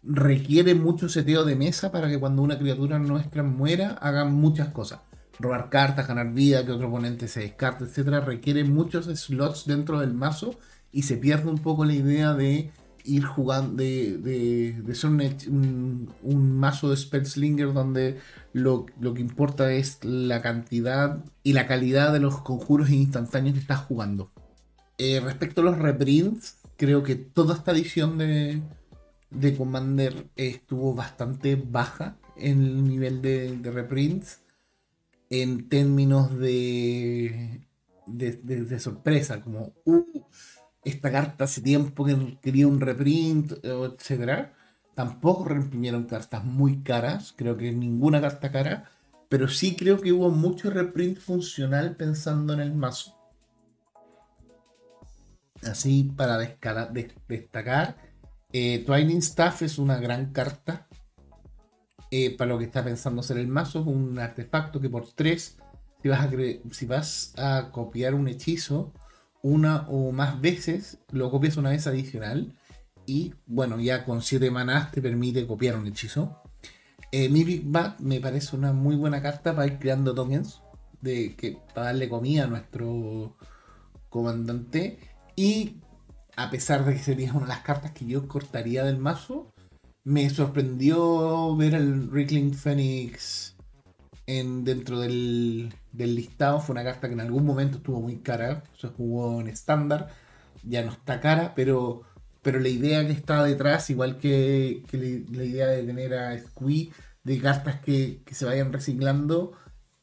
[0.04, 5.02] Requiere mucho seteo de mesa para que cuando una criatura nuestra muera hagan muchas cosas.
[5.40, 8.22] Robar cartas, ganar vida, que otro oponente se descarte, etcétera.
[8.22, 10.58] Requiere muchos slots dentro del mazo
[10.92, 12.72] y se pierde un poco la idea de
[13.04, 18.20] ir jugando, de, de, ser un, un, mazo de Spellslinger donde
[18.54, 23.80] lo, que importa es la cantidad y la calidad de los conjuros instantáneos que estás
[23.80, 24.32] jugando.
[24.98, 28.62] Eh, respecto a los reprints, creo que toda esta edición de,
[29.32, 34.42] de Commander estuvo bastante baja en el nivel de, reprints
[35.30, 37.66] en términos de,
[38.06, 40.26] de, sorpresa, como uh,
[40.84, 44.54] esta carta hace tiempo que quería un reprint, etcétera.
[44.94, 48.92] Tampoco reimprimieron cartas muy caras, creo que ninguna carta cara,
[49.30, 53.18] pero sí creo que hubo mucho reprint funcional pensando en el mazo.
[55.64, 56.92] Así, para destacar,
[58.54, 60.88] eh, Twining Staff es una gran carta
[62.10, 63.80] eh, para lo que está pensando hacer el mazo.
[63.82, 65.58] Es un artefacto que por 3,
[66.72, 68.94] si vas, a copiar un hechizo,
[69.42, 72.54] una o más veces, lo copias una vez adicional
[73.06, 76.42] y bueno, ya con 7 manás te permite copiar un hechizo.
[77.12, 80.62] Eh, mi Big Bad me parece una muy buena carta para ir creando tokens,
[81.02, 83.38] de que, para darle comida a nuestro
[84.10, 85.00] comandante.
[85.36, 85.78] Y
[86.36, 89.54] a pesar de que sería una de las cartas que yo cortaría del mazo,
[90.04, 93.56] me sorprendió ver el Rickling Phoenix
[94.26, 96.60] en, dentro del, del listado.
[96.60, 100.10] Fue una carta que en algún momento estuvo muy cara, se jugó en estándar,
[100.64, 102.04] ya no está cara, pero,
[102.42, 106.92] pero la idea que está detrás, igual que, la, idea de tener a Squee,
[107.24, 109.54] de cartas que, se vayan reciclando,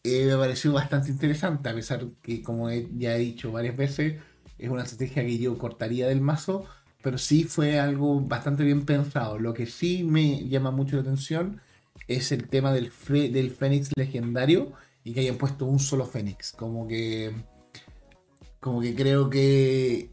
[0.05, 4.21] eh, me pareció bastante interesante, a pesar que, como ya he dicho varias veces,
[4.59, 6.64] es una estrategia que yo cortaría del mazo,
[7.03, 9.38] pero sí fue algo bastante bien pensado.
[9.38, 11.61] Lo que sí me llama mucho la atención
[12.09, 14.73] es el tema del, del Fénix legendario
[15.05, 16.53] y que hayan puesto un solo Fénix.
[16.53, 17.33] Como que.
[18.61, 20.11] Como que creo que.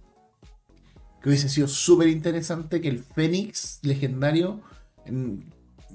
[1.22, 4.62] Que hubiese sido súper interesante que el Fénix legendario
[5.10, 5.38] mm,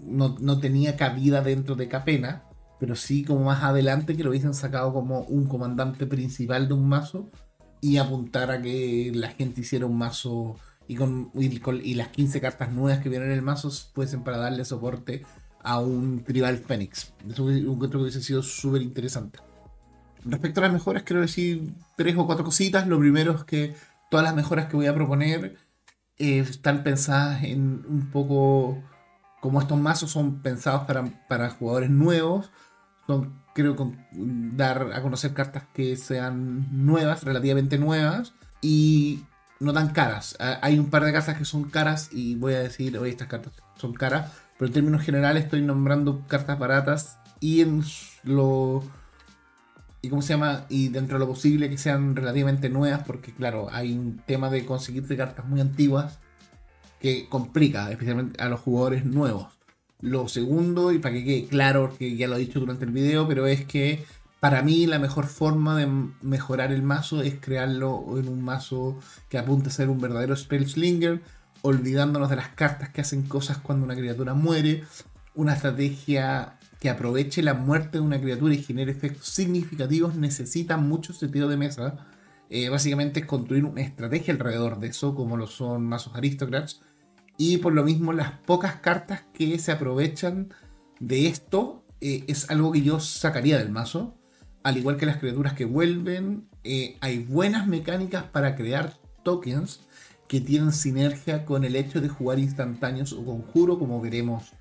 [0.03, 2.45] no, no tenía cabida dentro de Capena,
[2.81, 6.89] pero sí como más adelante que lo hubiesen sacado como un comandante principal de un
[6.89, 7.31] mazo
[7.81, 12.73] y apuntar a que la gente hiciera un mazo y, con, y, las 15 cartas
[12.73, 15.25] nuevas que vienen en el mazo fuesen para darle soporte
[15.63, 17.13] a un tribal Fénix.
[17.29, 19.39] Eso hubiese- encuentro que hubiese sido súper interesante.
[20.25, 22.87] Respecto a las mejoras, quiero decir tres o cuatro cositas.
[22.87, 23.75] Lo primero es que
[24.11, 25.57] todas las mejoras que voy a proponer
[26.19, 28.83] eh, están pensadas en un poco
[29.41, 32.51] como estos mazos son pensados para, para jugadores nuevos,
[33.07, 33.99] son, creo, con,
[34.57, 39.25] dar a conocer cartas que sean nuevas, relativamente nuevas, y
[39.59, 40.37] no tan caras.
[40.41, 43.29] Ah, Hay un par de cartas que son caras y voy a decir, oye, estas
[43.29, 47.83] cartas son caras, pero en términos generales estoy nombrando cartas baratas y en
[48.25, 48.83] lo...
[50.03, 50.65] ¿Y cómo se llama?
[50.71, 54.65] Y dentro de lo posible que sean relativamente nuevas, porque claro, hay un tema de
[54.65, 56.19] conseguirse cartas muy antiguas
[57.01, 59.49] que complica, especialmente a los jugadores nuevos.
[60.01, 63.29] Lo segundo, y para que quede claro, que ya lo he dicho durante el video,
[63.29, 64.05] pero es que
[64.41, 65.87] para mí la mejor forma de
[66.23, 70.67] mejorar el mazo es crearlo en un mazo que apunte a ser un verdadero Spell
[70.67, 71.21] Slinger,
[71.63, 74.85] olvidándonos de las cartas que hacen cosas cuando una criatura muere,
[75.35, 81.13] una estrategia que aproveche la muerte de una criatura y genere efectos significativos necesita mucho
[81.13, 82.07] seteo de mesa.
[82.49, 86.81] Eh, básicamente es construir una estrategia alrededor de eso, como lo son mazos aristocrats,
[87.41, 90.53] y por lo mismo las pocas cartas que se aprovechan
[90.99, 94.15] de esto eh, es algo que yo sacaría del mazo.
[94.63, 99.81] Al igual que las criaturas que vuelven, eh, hay buenas mecánicas para crear tokens
[100.29, 104.53] que tienen sinergia con el hecho de jugar instantáneos o conjuro, como veremos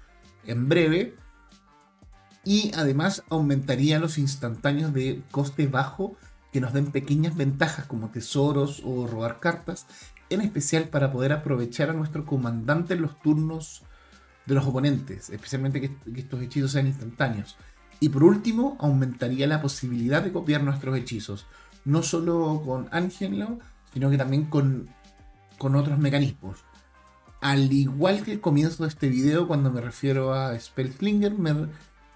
[0.45, 1.15] en breve.
[2.45, 6.15] Y además aumentaría los instantáneos de coste bajo
[6.53, 9.85] que nos den pequeñas ventajas como tesoros o robar cartas,
[10.29, 13.83] en especial para poder aprovechar a nuestro comandante en los turnos
[14.45, 17.55] de los oponentes, especialmente que, estos hechizos sean instantáneos.
[17.99, 21.45] Y por último, aumentaría la posibilidad de copiar nuestros hechizos,
[21.85, 23.59] no solo con Angelo,
[23.93, 24.89] sino que también con,
[25.57, 26.59] con otros mecanismos.
[27.41, 31.67] Al igual que el comienzo de este video, cuando me refiero a Spellslinger, me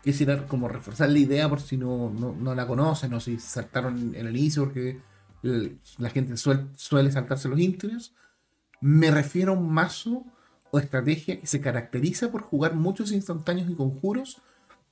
[0.03, 4.15] quisiera como reforzar la idea por si no, no, no la conocen o si saltaron
[4.15, 4.99] en el inicio, porque
[5.43, 8.15] la gente suel- suele saltarse los intros.
[8.81, 10.25] Me refiero a un mazo
[10.71, 14.41] o estrategia que se caracteriza por jugar muchos instantáneos y conjuros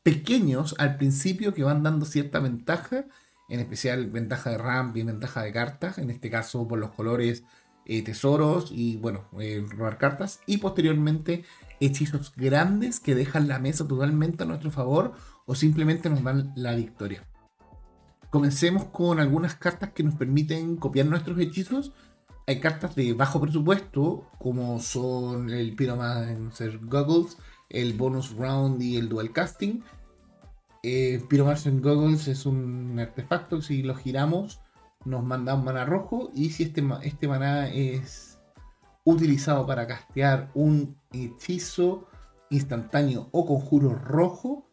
[0.03, 3.05] pequeños al principio que van dando cierta ventaja,
[3.49, 7.43] en especial ventaja de ramp y ventaja de cartas, en este caso por los colores
[7.85, 11.43] eh, tesoros y bueno, eh, robar cartas, y posteriormente
[11.79, 15.13] hechizos grandes que dejan la mesa totalmente a nuestro favor
[15.45, 17.27] o simplemente nos dan la victoria.
[18.31, 21.93] Comencemos con algunas cartas que nos permiten copiar nuestros hechizos.
[22.47, 27.37] Hay cartas de bajo presupuesto, como son el Pyromancer Goggles,
[27.69, 29.81] el Bonus Round y el Dual Casting.
[30.81, 34.59] Eh, Pyromancer Goggles es un artefacto si lo giramos
[35.05, 38.39] nos manda un mana rojo y si este, este maná es
[39.03, 42.07] utilizado para castear un hechizo
[42.49, 44.69] instantáneo o conjuro rojo,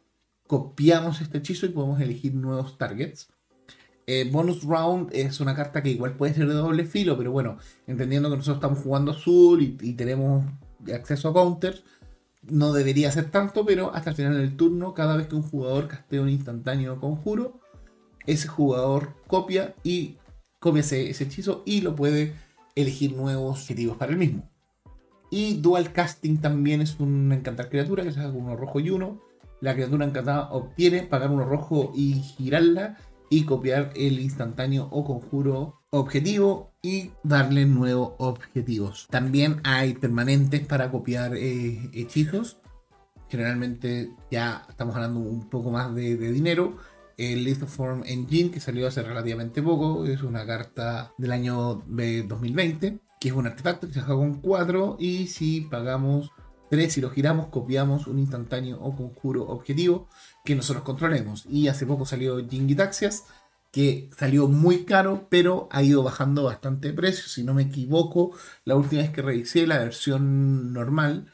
[0.46, 3.28] copiamos este hechizo y podemos elegir nuevos targets.
[4.10, 7.58] Eh, bonus Round es una carta que igual puede ser de doble filo, pero bueno,
[7.86, 10.46] entendiendo que nosotros estamos jugando azul y, tenemos
[10.90, 11.84] acceso a counters,
[12.40, 15.88] no debería ser tanto, pero hasta el final del turno, cada vez que un jugador
[15.88, 17.60] castea un instantáneo conjuro,
[18.24, 20.16] ese jugador copia y
[20.58, 22.32] copia ese, hechizo y lo puede
[22.76, 24.48] elegir nuevos objetivos para el mismo.
[25.30, 29.20] Y Dual Casting también es un encantar criatura que se hace uno rojo y uno.
[29.60, 32.96] La criatura encantada obtiene pagar uno rojo y girarla
[33.30, 39.06] y copiar el instantáneo o conjuro objetivo y darle nuevos objetivos.
[39.10, 42.58] También hay permanentes para copiar eh, hechizos
[43.28, 46.76] generalmente ya estamos hablando un poco más de, dinero.
[47.16, 53.28] El Lithoform Engine, que salió hace relativamente poco, es una carta del año 2020, que
[53.28, 56.30] es un artefacto que se juega con 4 y si pagamos
[56.70, 60.08] 3, si lo giramos, copiamos un instantáneo o conjuro objetivo
[60.48, 61.44] que nosotros controlemos.
[61.46, 63.24] Y hace poco salió Jingitaxias,
[63.70, 67.24] que salió muy caro, pero ha ido bajando bastante de precio.
[67.28, 68.32] Si no me equivoco,
[68.64, 71.30] la última vez que revisé la versión normal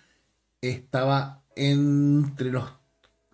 [0.61, 2.64] estaba entre los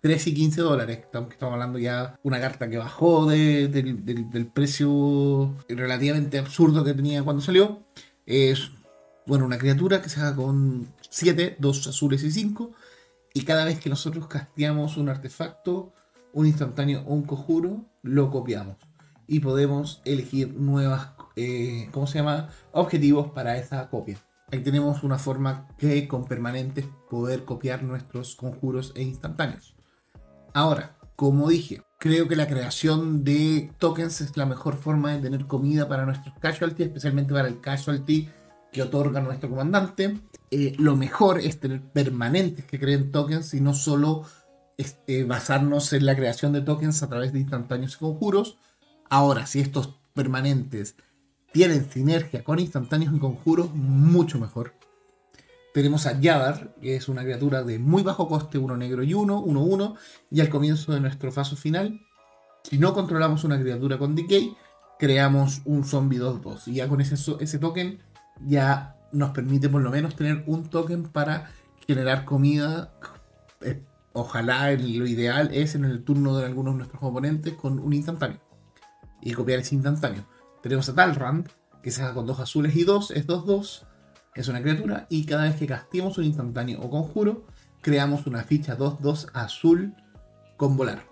[0.01, 0.99] 13 y 15 dólares.
[0.99, 7.81] Estamos, hablando ya una carta que bajó del precio relativamente absurdo que tenía cuando salió.
[8.27, 8.69] Es,
[9.25, 12.71] bueno, una criatura que se haga con 7, 2 azules y 5.
[13.33, 15.93] Y cada vez que nosotros casteamos un artefacto,
[16.33, 18.77] un instantáneo o un conjuro, lo copiamos.
[19.27, 22.49] Y podemos elegir nuevas, eh, ¿cómo se llama?
[22.73, 24.17] Objetivos para esa copia.
[24.51, 29.75] Ahí tenemos una forma que con permanentes poder copiar nuestros conjuros e instantáneos.
[30.53, 35.47] Ahora, como dije, creo que la creación de tokens es la mejor forma de tener
[35.47, 38.27] comida para nuestros casualty, especialmente para el casualty
[38.71, 40.17] que otorga nuestro comandante.
[40.49, 44.23] Eh, lo mejor es tener permanentes que creen tokens y no solo
[44.77, 48.57] este, basarnos en la creación de tokens a través de instantáneos y conjuros.
[49.09, 50.95] Ahora, si estos permanentes
[51.51, 54.73] tienen sinergia con instantáneos y conjuros, mucho mejor.
[55.73, 59.39] Tenemos a Yadar, que es una criatura de muy bajo coste, uno negro y uno,
[59.39, 59.95] uno, uno,
[60.29, 62.01] y al comienzo de nuestro paso final,
[62.63, 64.53] si no controlamos una criatura con decay,
[64.99, 66.67] creamos un zombie 2-2.
[66.67, 67.99] Y ya con ese, ese token
[68.45, 71.51] ya nos permite por lo menos tener un token para
[71.87, 72.93] generar comida.
[73.61, 77.93] Eh, ojalá lo ideal es en el turno de algunos de nuestros oponentes con un
[77.93, 78.39] instantáneo.
[79.21, 80.25] Y copiar ese instantáneo.
[80.61, 81.49] Tenemos a Talrand,
[81.81, 83.83] que se haga con dos azules y dos, es 2-2,
[84.35, 87.45] es una criatura, y cada vez que castemos un instantáneo o conjuro,
[87.81, 89.95] creamos una ficha 2-2 azul
[90.57, 91.03] con volar.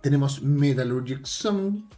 [0.00, 1.88] Tenemos Metallurgic Summon,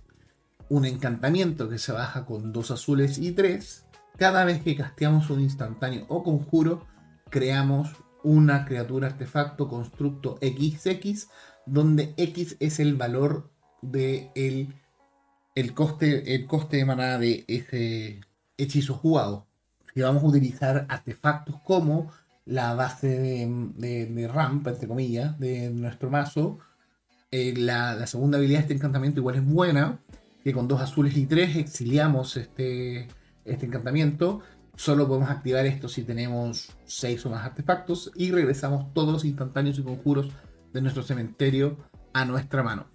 [0.69, 3.86] un encantamiento que se baja con dos azules y tres.
[4.17, 6.87] Cada vez que casteamos un instantáneo o conjuro,
[7.29, 7.91] creamos
[8.23, 11.29] una criatura artefacto constructo XX,
[11.67, 13.51] donde X es el valor
[13.83, 14.31] de
[15.55, 18.21] el coste, el coste de manada de ese
[18.57, 19.47] hechizo jugado.
[19.95, 22.11] Y vamos a utilizar artefactos como
[22.45, 26.59] la base de, de, ramp, entre comillas, de nuestro mazo.
[27.31, 29.99] Eh, la, segunda habilidad de este encantamiento igual es buena,
[30.45, 33.09] que con dos azules y tres exiliamos este,
[33.47, 34.41] este encantamiento.
[34.77, 39.79] Solo podemos activar esto si tenemos seis o más artefactos y regresamos todos los instantáneos
[39.79, 40.29] y conjuros
[40.73, 41.79] de nuestro cementerio
[42.13, 42.87] a nuestra mano.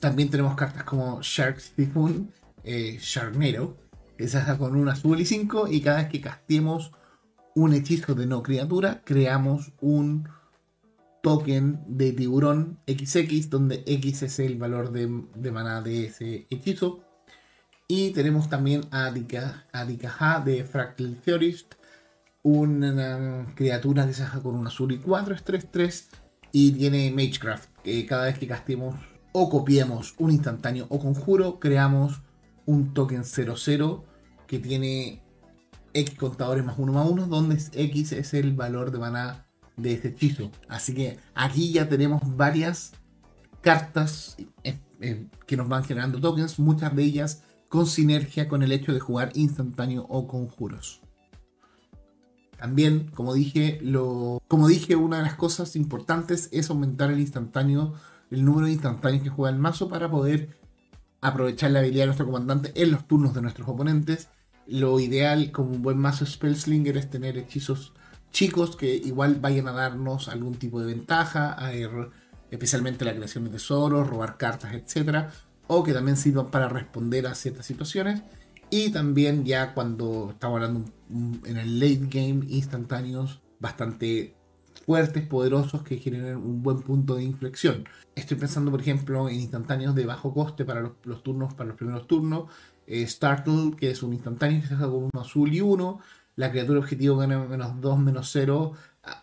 [0.00, 2.32] También tenemos cartas como Shark Typhoon,
[2.64, 3.76] eh, Sharknado,
[4.16, 6.92] que se con un azul y 5 y cada vez que castemos
[7.54, 10.28] un hechizo de no criatura, creamos un
[11.22, 17.04] token de tiburón XX, donde X es el valor de, de maná de ese hechizo.
[17.92, 21.74] Y tenemos también a Dikaha de Fractal Theorist,
[22.44, 26.04] una criatura que se hace con un azul y 4, es 3-3,
[26.52, 28.94] y tiene Magecraft, que cada vez que castemos
[29.32, 32.22] o copiemos un instantáneo o conjuro, creamos
[32.64, 34.04] un token 00
[34.46, 35.24] que tiene
[35.92, 40.10] X contadores más 1 más 1, donde X es el valor de maná de este
[40.10, 40.52] hechizo.
[40.68, 42.92] Así que aquí ya tenemos varias
[43.62, 48.72] cartas eh, eh, que nos van generando tokens, muchas de ellas con sinergia con el
[48.72, 51.00] hecho de jugar instantáneo o conjuros.
[52.58, 57.94] También, como dije, lo, como dije, una de las cosas importantes es aumentar el instantáneo
[58.30, 60.56] el número de instantáneos que juega el mazo para poder
[61.20, 64.28] aprovechar la habilidad de nuestro comandante en los turnos de nuestros oponentes.
[64.66, 67.92] Lo ideal como un buen mazo Spellslinger es tener hechizos
[68.30, 71.56] chicos que igual vayan a darnos algún tipo de ventaja,
[72.50, 75.28] especialmente la creación de tesoros, robar cartas, etc.
[75.72, 78.24] O que también sirvan para responder a ciertas situaciones.
[78.70, 80.90] Y también ya cuando estamos hablando
[81.44, 84.34] en el late game, instantáneos bastante
[84.84, 87.84] fuertes, poderosos, que generen un buen punto de inflexión.
[88.16, 92.08] Estoy pensando, por ejemplo, en instantáneos de bajo coste para los, turnos, para los primeros
[92.08, 92.50] turnos.
[92.88, 96.00] Eh, Startle, que es un instantáneo que se hace con uno azul y uno.
[96.34, 98.72] La criatura objetivo gana menos 2, menos 0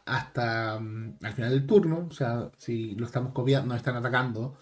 [0.05, 2.07] hasta mm, al final del turno.
[2.09, 4.55] O sea, si lo estamos copiando, nos están atacando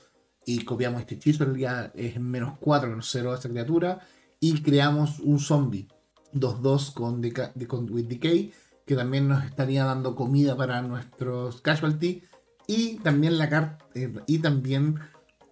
[0.46, 4.00] y copiamos este hechizo, ya es menos 4, menos 0 a esa criatura.
[4.40, 5.88] Y creamos un zombie
[6.34, 7.22] 2-2 con,
[7.68, 8.54] con with decay
[8.86, 12.24] que también nos estaría dando comida para nuestros casualty.
[12.68, 13.86] Y también la carta.
[13.96, 15.00] Eh, y también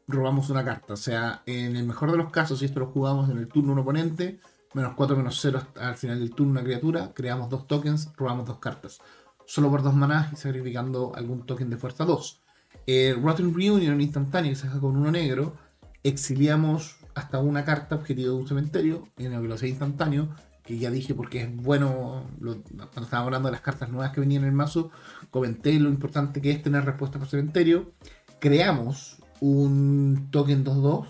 [0.08, 0.94] robamos una carta.
[0.94, 3.74] O sea, en el mejor de los casos, si esto lo jugamos en el turno
[3.74, 4.40] un oponente,
[4.74, 8.60] menos 4, menos 0 al final del turno una criatura, creamos dos tokens, robamos dos
[8.60, 9.00] cartas.
[9.46, 12.43] solo por dos manás y sacrificando algún token de fuerza 2.
[12.86, 15.56] Eh, Rotten Reunion instantáneo que se deja con uno negro,
[16.04, 20.30] exiliamos hasta una carta objetivo de un cementerio, en el que instantáneo,
[20.64, 24.44] que ya dije porque es bueno, cuando estábamos hablando de las cartas nuevas que venían
[24.44, 24.92] en el mazo,
[25.30, 27.92] comenté lo importante que es tener respuesta por cementerio.
[28.40, 31.08] Creamos un token 2-2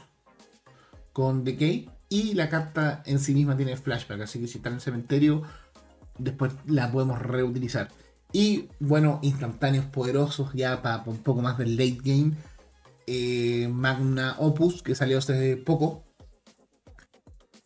[1.14, 4.76] con Decay y la carta en sí misma tiene flashback, así que si está en
[4.76, 5.44] el cementerio,
[6.18, 7.90] después la podemos reutilizar.
[8.34, 12.34] Y bueno, instantáneos poderosos ya para un poco más del late game.
[13.06, 16.04] Eh, Magna Opus, que salió hace poco.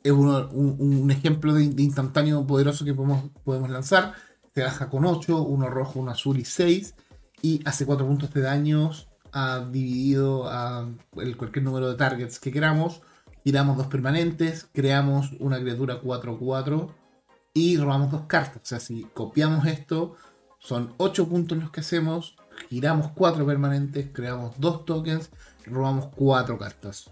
[0.03, 4.13] Es un, ejemplo de, instantáneo poderoso que podemos, podemos lanzar.
[4.53, 6.95] Se baja con 8, uno rojo, uno azul y 6.
[7.41, 10.89] Y hace 4 puntos de daños ha dividido a
[11.37, 13.01] cualquier número de targets que queramos.
[13.43, 16.89] Giramos dos permanentes, creamos una criatura 4-4
[17.53, 18.61] y robamos dos cartas.
[18.61, 20.15] O sea, si copiamos esto,
[20.67, 22.35] son 8 puntos los que hacemos,
[22.69, 25.29] giramos 4 permanentes, creamos 2 tokens,
[25.65, 27.09] robamos 4 cartas.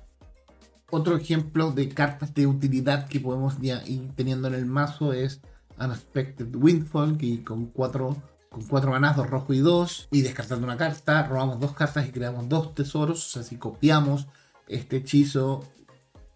[0.91, 5.39] Otro ejemplo de cartas de utilidad que podemos ya ir teniendo en el mazo es
[5.80, 8.18] Unexpected Windfall, que con 4
[8.49, 12.12] con 4 manás, 2 rojo y 2, y descartando una carta, robamos 2 cartas y
[12.12, 13.26] creamos 2 tesoros.
[13.26, 14.28] O sea, si copiamos
[14.68, 15.64] este hechizo,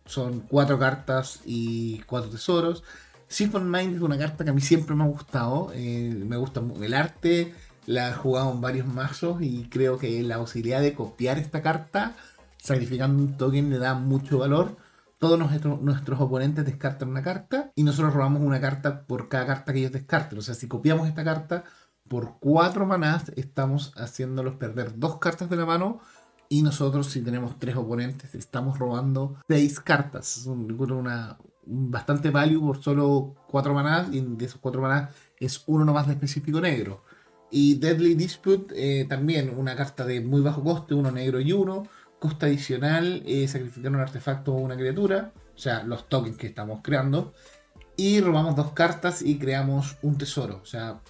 [0.06, 2.86] son 4 cartas y 4 tesoros.
[3.30, 5.72] Siphon Mind es una carta que a mí siempre me ha gustado.
[5.76, 7.54] Eh, me gusta el arte,
[7.86, 12.16] la he jugado en varios mazos y creo que la posibilidad de copiar esta carta,
[12.58, 14.78] sacrificando un token, le da mucho valor.
[15.20, 19.80] Todos nuestros, oponentes descartan una carta y nosotros robamos una carta por cada carta que
[19.80, 20.40] ellos descarten.
[20.40, 21.66] O sea, si copiamos esta carta
[22.08, 26.00] por 4 manás, estamos haciéndolos perder dos cartas de la mano.
[26.52, 30.38] Y nosotros, si tenemos tres oponentes, estamos robando seis cartas.
[30.38, 31.38] Es una,
[31.70, 36.14] bastante value por solo 4 manás y de esos 4 manás es uno nomás de
[36.14, 37.04] específico negro.
[37.52, 41.88] Y Deadly Dispute eh, también una carta de muy bajo coste, uno negro y uno.
[42.20, 46.82] Costa adicional, eh, sacrificar un artefacto o una criatura, o sea, los tokens que estamos
[46.84, 47.34] creando.
[47.96, 51.02] Y robamos dos cartas y creamos un tesoro, o sea,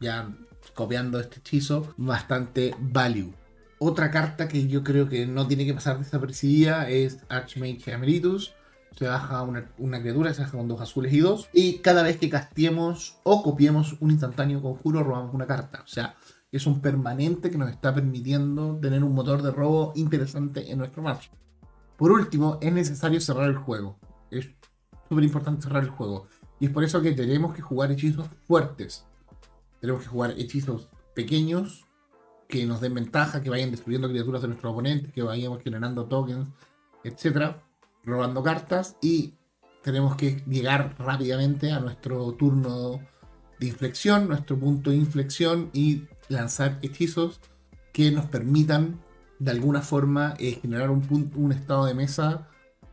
[0.00, 0.34] ya
[0.74, 3.32] copiando este hechizo, bastante value.
[3.78, 8.54] Otra carta que yo creo que no tiene que pasar desapercibida es Archmage Emeritus
[8.96, 11.48] se baja una, criatura, se baja con dos azules y dos.
[11.52, 15.82] Y cada vez que castiemos o copiemos un instantáneo conjuro, robamos una carta.
[15.84, 16.16] O sea,
[16.50, 21.02] es un permanente que nos está permitiendo tener un motor de robo interesante en nuestro
[21.02, 21.30] mazo.
[21.98, 23.98] Por último, es necesario cerrar el juego.
[24.30, 24.48] Es
[25.08, 26.28] súper importante cerrar el juego.
[26.58, 29.04] Y es por eso que tenemos que jugar hechizos fuertes.
[29.80, 31.84] Tenemos que jugar hechizos pequeños
[32.48, 36.48] que nos den ventaja, que vayan destruyendo criaturas de nuestro oponente, que vayamos generando tokens,
[37.04, 37.56] etc
[38.06, 39.34] robando cartas y
[39.82, 43.00] tenemos que llegar rápidamente a nuestro turno
[43.60, 47.40] de inflexión, nuestro punto de inflexión y lanzar hechizos
[47.92, 49.00] que nos permitan
[49.38, 52.48] de alguna forma eh, generar un, punto, un estado de mesa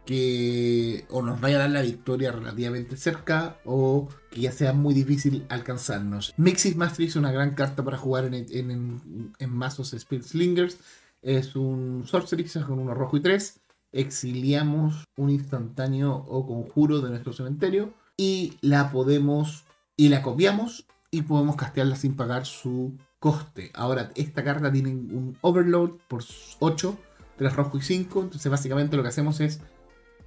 [0.05, 4.93] que o nos vaya a dar la victoria relativamente cerca o que ya sea muy
[4.93, 6.33] difícil alcanzarnos.
[6.35, 10.77] Mixis Mastery es una gran carta para jugar en, en, en, mazos Spirit Slingers.
[11.21, 13.62] Es un Sorcery con uno rojo y tres
[13.93, 19.63] exiliamos un instantáneo o conjuro de nuestro cementerio y la podemos
[19.95, 23.71] y la copiamos y podemos castearla sin pagar su coste.
[23.75, 26.23] Ahora, esta carta tiene un overload por
[26.59, 26.97] 8,
[27.37, 28.21] 3 rojo y 5.
[28.23, 29.61] Entonces, básicamente lo que hacemos es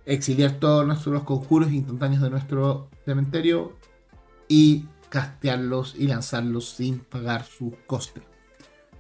[0.07, 3.77] exiliar todos nuestros conjuros instantáneos de nuestro cementerio
[4.49, 8.23] y castearlos y lanzarlos sin pagar su coste.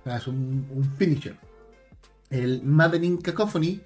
[0.04, 1.38] es un, un finisher.
[2.28, 3.80] El Maddening Cacophony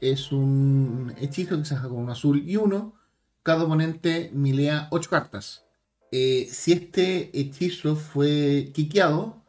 [0.00, 2.94] es un hechizo que se hace con azul y uno.
[3.42, 5.64] Cada oponente milea 8 cartas.
[6.12, 9.44] Eh, si este hechizo fue quiqueado,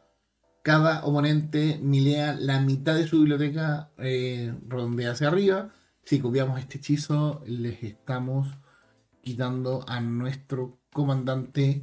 [0.62, 5.72] cada oponente milea la mitad de su biblioteca eh, redondea hacia arriba.
[6.04, 8.48] Si copiamos este hechizo, les estamos
[9.22, 11.82] quitando a nuestro comandante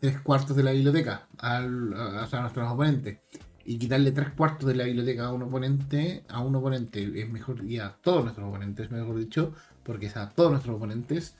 [0.00, 3.18] tres cuartos de la biblioteca, al, a nuestros oponentes
[3.64, 7.64] y quitarle tres cuartos de la biblioteca a un oponente, a un oponente es mejor,
[7.64, 9.52] y a todos nuestros oponentes, mejor dicho,
[9.82, 11.36] porque es a todos nuestros oponentes,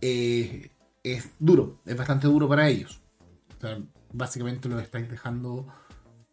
[0.00, 0.70] eh,
[1.02, 3.00] es duro, es bastante duro para ellos.
[3.58, 3.78] O sea,
[4.12, 5.66] básicamente lo estáis dejando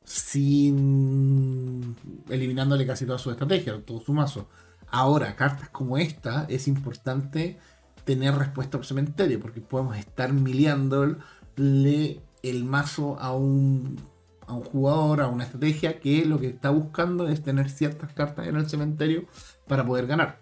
[0.03, 1.95] sin
[2.29, 4.47] eliminándole casi toda su estrategia, todo su mazo.
[4.89, 7.57] Ahora, cartas como esta, es importante
[8.05, 13.97] tener respuesta por cementerio, porque podemos estar miliándole el mazo a un
[14.47, 18.47] a un jugador, a una estrategia que lo que está buscando es tener ciertas cartas
[18.47, 19.25] en el cementerio
[19.67, 20.39] para poder ganar.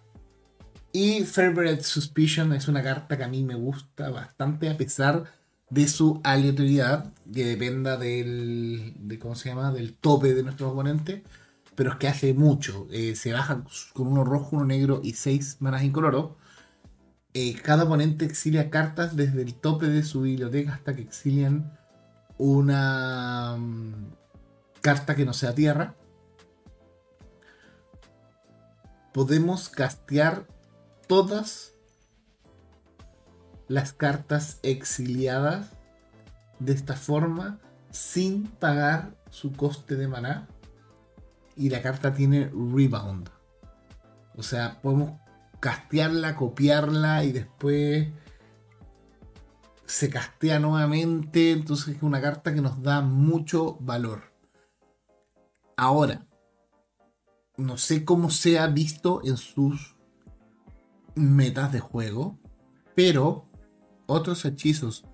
[0.94, 5.26] Y Favorite Suspicion es una carta que a mí me gusta bastante, a pesar
[5.70, 9.74] de su aleatoriedad, que dependa del, de, ¿cómo se llama?
[9.74, 11.24] del tope de nuestro oponente,
[11.76, 12.88] pero es que hace mucho.
[12.92, 16.32] Eh, se baja con uno rojo, uno negro y seis manas incoloros.
[17.34, 21.74] Eh, cada oponente exilia cartas desde el tope de su biblioteca hasta que exilian
[22.38, 24.14] una mm,
[24.82, 25.96] carta que no sea tierra.
[29.14, 30.46] Podemos castear
[31.08, 31.74] todas
[33.68, 35.72] las cartas exiliadas
[36.60, 37.60] de esta forma
[37.92, 40.48] sin pagar su coste de maná.
[41.56, 43.30] Y la carta tiene rebound.
[44.36, 45.12] O sea, podemos
[45.62, 48.10] castearla, copiarla y después
[49.86, 51.52] se castea nuevamente.
[51.52, 54.34] Entonces es una carta que nos da mucho valor.
[55.78, 56.26] Ahora,
[57.58, 59.96] no sé cómo se ha visto en sus
[61.16, 62.38] metas de juego,
[62.96, 63.46] pero
[64.06, 65.06] otros hechizos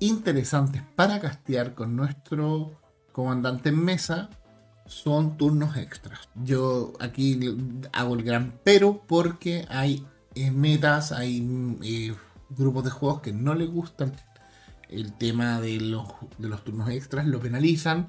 [0.00, 2.80] interesantes para castear con nuestro
[3.12, 4.30] comandante en mesa
[4.86, 6.28] son turnos extras.
[6.34, 7.38] Yo aquí
[7.92, 10.06] hago el gran pero porque hay
[10.52, 12.14] metas, hay eh,
[12.50, 14.12] grupos de juegos que no les gustan
[14.88, 16.06] el tema de los,
[16.38, 18.08] de los turnos extras, lo penalizan,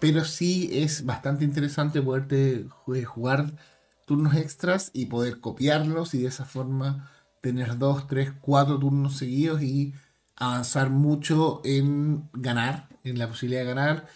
[0.00, 2.66] pero sí es bastante interesante poderte
[3.04, 3.52] jugar
[4.06, 7.10] turnos extras y poder copiarlos y de esa forma
[7.42, 9.94] tener dos, tres, cuatro turnos seguidos y
[10.36, 14.06] avanzar mucho en ganar, en la posibilidad de ganar,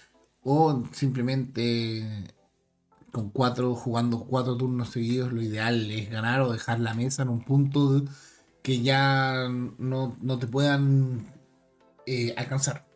[0.42, 2.24] o simplemente
[3.12, 7.28] con cuatro, jugando cuatro turnos seguidos, lo ideal es ganar o dejar la mesa en
[7.28, 8.02] un punto
[8.62, 9.48] que ya
[9.78, 11.26] no, te puedan
[12.06, 12.86] eh, alcanzar.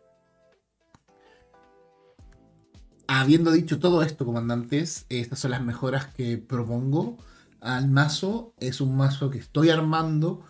[3.07, 7.17] Habiendo dicho todo esto, comandantes, estas son las mejoras que propongo
[7.61, 8.53] al mazo.
[8.59, 10.43] Es un mazo que estoy armando,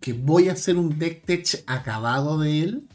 [0.00, 2.88] que voy a hacer un deck tech acabado de él.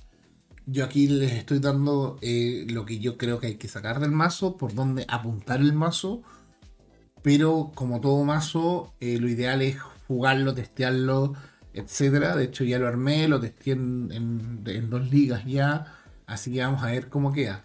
[0.66, 4.12] Yo aquí les estoy dando eh, lo que yo creo que hay que sacar del
[4.12, 6.22] mazo, por dónde apuntar el mazo.
[7.24, 11.34] Pero como todo mazo, eh, lo ideal es jugarlo, testearlo,
[11.78, 12.36] etc.
[12.36, 15.94] De hecho ya lo armé, lo testé en, dos ligas ya.
[16.26, 17.64] Así que vamos a ver cómo queda.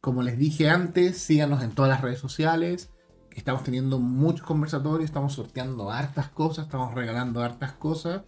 [0.00, 2.90] Como les dije antes, síganos en todas las redes sociales
[3.36, 8.22] estamos teniendo muchos conversatorios, estamos sorteando hartas cosas, estamos regalando hartas cosas.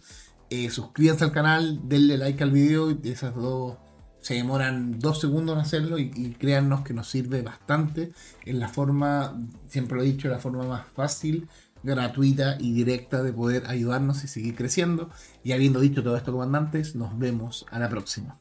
[0.49, 3.77] Eh, suscríbanse al canal, denle like al video, esas dos
[4.19, 8.11] se demoran dos segundos en hacerlo y, y, créannos que nos sirve bastante
[8.43, 11.47] en la forma, siempre lo he dicho, la forma más fácil,
[11.85, 15.09] gratuita y directa de poder ayudarnos y seguir creciendo.
[15.43, 18.37] Y habiendo dicho todo esto, comandantes, nos vemos a la próxima.